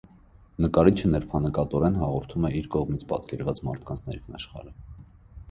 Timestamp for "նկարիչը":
0.65-1.09